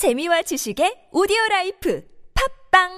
[0.00, 2.02] 재미와 지식의 오디오 라이프
[2.72, 2.88] 팝빵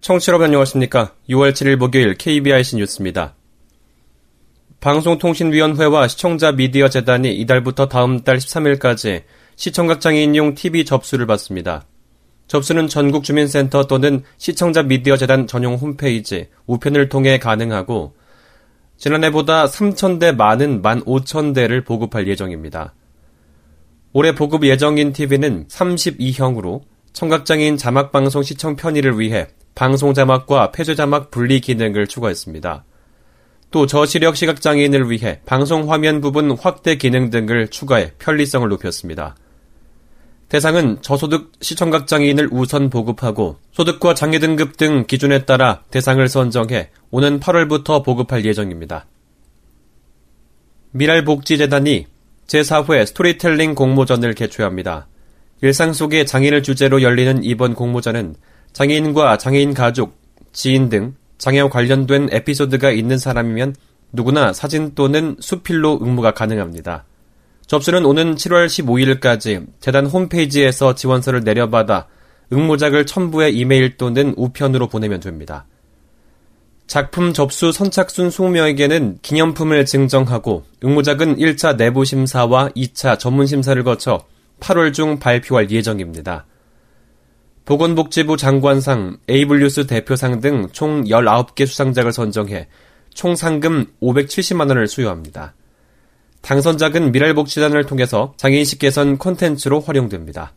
[0.00, 1.14] 청취자 여러분 안녕하십니까.
[1.30, 3.36] 6월 7일 목요일 KBIC 뉴스입니다.
[4.80, 9.22] 방송통신위원회와 시청자 미디어 재단이 이달부터 다음 달 13일까지
[9.56, 11.84] 시청각 장애인용 TV 접수를 받습니다.
[12.46, 18.14] 접수는 전국 주민센터 또는 시청자 미디어 재단 전용 홈페이지 우편을 통해 가능하고
[18.96, 22.94] 지난해보다 3,000대 많은 15,000대를 보급할 예정입니다.
[24.12, 26.82] 올해 보급 예정인 TV는 32형으로
[27.12, 32.84] 청각장애인 자막방송 시청 편의를 위해 방송 자막과 폐쇄 자막 분리 기능을 추가했습니다.
[33.72, 39.34] 또 저시력 시각장애인을 위해 방송 화면 부분 확대 기능 등을 추가해 편리성을 높였습니다.
[40.54, 47.40] 대상은 저소득 시청각 장애인을 우선 보급하고 소득과 장애 등급 등 기준에 따라 대상을 선정해 오는
[47.40, 49.04] 8월부터 보급할 예정입니다.
[50.92, 52.06] 미랄복지재단이
[52.46, 55.08] 제4회 스토리텔링 공모전을 개최합니다.
[55.60, 58.36] 일상 속의 장애인을 주제로 열리는 이번 공모전은
[58.72, 60.16] 장애인과 장애인 가족,
[60.52, 63.74] 지인 등 장애와 관련된 에피소드가 있는 사람이면
[64.12, 67.06] 누구나 사진 또는 수필로 응모가 가능합니다.
[67.66, 72.06] 접수는 오는 7월 15일까지 재단 홈페이지에서 지원서를 내려받아
[72.52, 75.66] 응모작을 첨부해 이메일 또는 우편으로 보내면 됩니다.
[76.86, 84.24] 작품 접수 선착순 20명에게는 기념품을 증정하고 응모작은 1차 내부 심사와 2차 전문 심사를 거쳐
[84.60, 86.44] 8월 중 발표할 예정입니다.
[87.64, 92.68] 보건복지부 장관상, 에이블뉴스 대표상 등 총 19개 수상작을 선정해
[93.14, 95.54] 총 상금 570만 원을 수여합니다.
[96.44, 100.52] 당선작은 미랄복지단을 통해서 장애인식 개선 콘텐츠로 활용됩니다.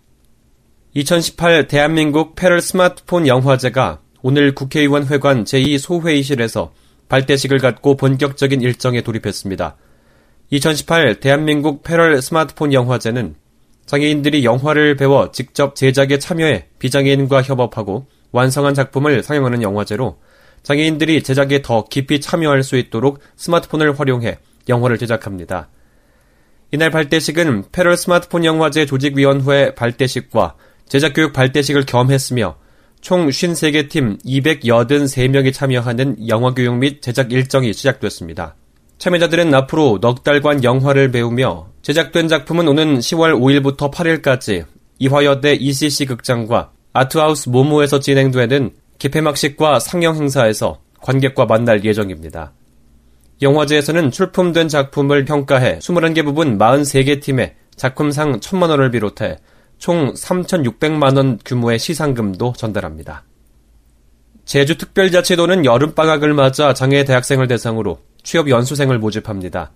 [0.94, 6.72] 2018 대한민국 패럴 스마트폰 영화제가 오늘 국회의원 회관 제2소회의실에서
[7.08, 9.78] 발대식을 갖고 본격적인 일정에 돌입했습니다.
[10.50, 13.36] 2018 대한민국 패럴 스마트폰 영화제는
[13.86, 20.20] 장애인들이 영화를 배워 직접 제작에 참여해 비장애인과 협업하고 완성한 작품을 상영하는 영화제로
[20.64, 25.70] 장애인들이 제작에 더 깊이 참여할 수 있도록 스마트폰을 활용해 영화를 제작합니다.
[26.72, 30.56] 이날 발대식은 패럴 스마트폰 영화제 조직위원회 발대식과
[30.90, 32.58] 제작교육 발대식을 겸했으며
[33.00, 38.56] 총 53개 팀 283명이 참여하는 영화교육 및 제작 일정이 시작됐습니다.
[38.98, 44.66] 참여자들은 앞으로 넉 달간 영화를 배우며 제작된 작품은 오는 10월 5일부터 8일까지
[45.00, 52.52] 이화여대 ECC 극장과 아트하우스 모모에서 진행되는 개폐막식과 상영 행사에서 관객과 만날 예정입니다.
[53.42, 59.38] 영화제에서는 출품된 작품을 평가해 21개 부분 43개 팀에 작품상 1천만 원을 비롯해
[59.78, 63.24] 총 3,600만 원 규모의 시상금도 전달합니다.
[64.46, 69.72] 제주특별자치도는 여름방학을 맞아 장애 대학생을 대상으로 취업 연수생을 모집합니다.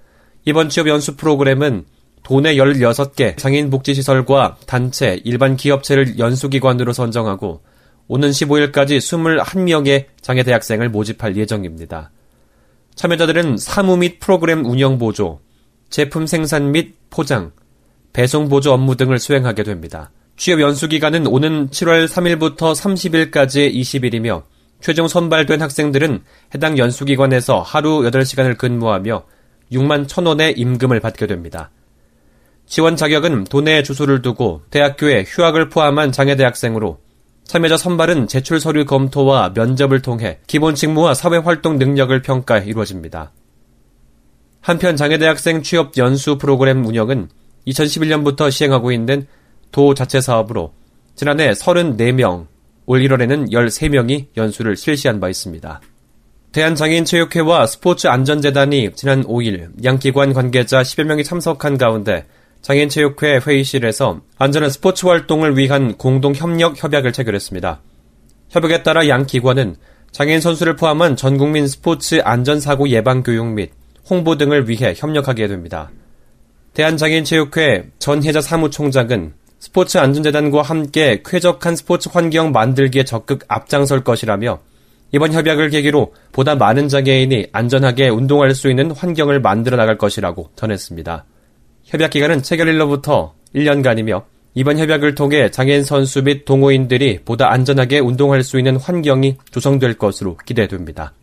[0.46, 1.86] 이번 취업 연수 프로그램은
[2.24, 7.62] 도내 16개 장애인 복지시설과 단체, 일반 기업체를 연수기관으로 선정하고
[8.08, 12.12] 오는 15일까지 21명의 장애 대학생을 모집할 예정입니다.
[12.96, 15.40] 참여자들은 사무 및 프로그램 운영 보조,
[15.90, 17.52] 제품 생산 및 포장,
[18.14, 20.12] 배송 보조 업무 등을 수행하게 됩니다.
[20.38, 24.44] 취업 연수 기간은 오는 7월 3일부터 30일까지 20일이며
[24.82, 26.24] 최종 선발된 학생들은
[26.56, 29.24] 해당 연수기관에서 하루 8시간을 근무하며
[29.72, 31.70] 6만 1천원의 임금을 받게 됩니다.
[32.66, 37.00] 지원 자격은 도내에 주소를 두고 대학교에 휴학을 포함한 장애대학생으로
[37.46, 43.32] 참여자 선발은 제출 서류 검토와 면접을 통해 기본 직무와 사회 활동 능력을 평가해 이루어집니다.
[44.62, 47.30] 한편 장애대학생 취업 연수 프로그램 운영은
[47.68, 49.28] 2011년부터 시행하고 있는
[49.72, 50.74] 도 자체 사업으로
[51.16, 52.48] 지난해 34명,
[52.86, 55.82] 올 1월에는 13명이 연수를 실시한 바 있습니다.
[56.52, 62.26] 대한장애인체육회와 스포츠안전재단이 지난 5일 양 기관 관계자 10여 명이 참석한 가운데
[62.62, 67.82] 장애인체육회 회의실에서 안전한 스포츠 활동을 위한 공동 협력 협약을 체결했습니다.
[68.50, 69.76] 협약에 따라 양 기관은
[70.12, 73.72] 장애인 선수를 포함한 전 국민 스포츠 안전사고 예방 교육 및
[74.10, 75.90] 홍보 등을 위해 협력하게 됩니다.
[76.74, 84.60] 대한장애인체육회 전혜자 사무총장은 스포츠 안전재단과 함께 쾌적한 스포츠 환경 만들기에 적극 앞장설 것이라며
[85.14, 91.26] 이번 협약을 계기로 보다 많은 장애인이 안전하게 운동할 수 있는 환경을 만들어 나갈 것이라고 전했습니다.
[91.92, 94.24] 협약 기간은 체결일로부터 1년간이며
[94.54, 100.38] 이번 협약을 통해 장애인 선수 및 동호인들이 보다 안전하게 운동할 수 있는 환경이 조성될 것으로
[100.38, 101.14] 기대됩니다.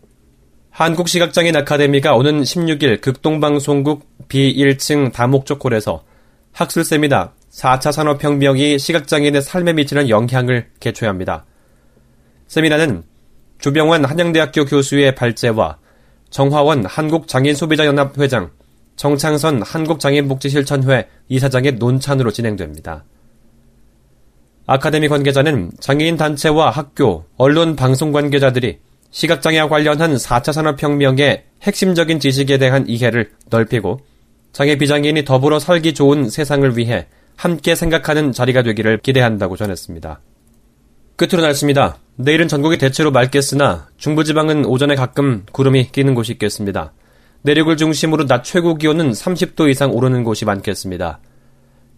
[0.68, 6.04] 한국시각장애인 아카데미가 오는 16일 극동방송국 B1층 다목적 홀에서
[6.52, 11.46] 학술 세미나 4차 산업혁명이 시각장애인의 삶에 미치는 영향을 개최합니다.
[12.46, 13.04] 세미나는
[13.58, 15.78] 주병환 한양대학교 교수의 발제와
[16.28, 18.50] 정화원 한국장애인소비자연합 회장,
[18.98, 23.04] 정창선 한국장애인복지실천회 이사장의 논찬으로 진행됩니다.
[24.66, 28.80] 아카데미 관계자는 장애인 단체와 학교, 언론 방송 관계자들이
[29.10, 34.00] 시각장애와 관련한 4차 산업혁명의 핵심적인 지식에 대한 이해를 넓히고
[34.52, 37.06] 장애 비장애인이 더불어 살기 좋은 세상을 위해
[37.36, 40.20] 함께 생각하는 자리가 되기를 기대한다고 전했습니다.
[41.16, 41.98] 끝으로 날씨입니다.
[42.16, 46.92] 내일은 전국이 대체로 맑겠으나 중부지방은 오전에 가끔 구름이 끼는 곳이 있겠습니다.
[47.42, 51.20] 내륙을 중심으로 낮 최고 기온은 30도 이상 오르는 곳이 많겠습니다.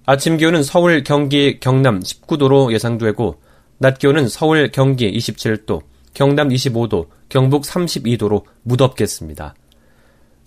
[0.07, 3.41] 아침 기온은 서울, 경기, 경남 19도로 예상되고
[3.79, 5.83] 낮 기온은 서울, 경기 27도,
[6.15, 9.55] 경남 25도, 경북 32도로 무덥겠습니다.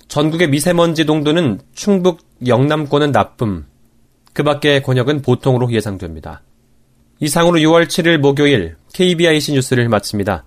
[0.08, 3.66] 전국의 미세먼지 농도는 충북, 영남권은 나쁨,
[4.34, 6.44] 그 밖의 권역은 보통으로 예상됩니다.
[7.20, 10.46] 이상으로 6월 7일 목요일 KBIC 뉴스를 마칩니다.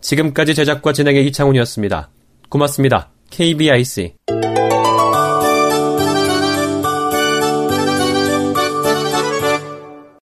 [0.00, 2.10] 지금까지 제작과 진행의 이창훈이었습니다.
[2.48, 3.10] 고맙습니다.
[3.30, 4.14] KBIC